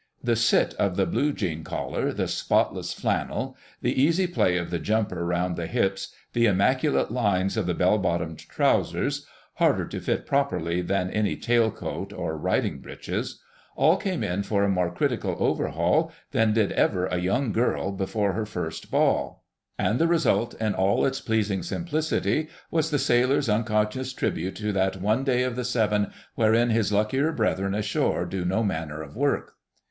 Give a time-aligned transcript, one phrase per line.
[0.23, 4.79] The sit of the blue jean collar, the spotless flannel, the easy play of the
[4.79, 9.27] jumper round the hips, the immaculate lines of the bell bottomed trousers
[9.57, 13.43] (harder to fit properly than any tail coat or riding breeches)
[13.75, 18.33] all came in for a more critical overhaul than did ever a young girl before
[18.33, 19.45] her first ball.
[19.77, 24.95] And the result, in all its pleasing simplicity, was the sailor's unconscious tribute to that
[24.99, 29.53] one day of the seven wherein his luckier brethren ashore do no manner of work.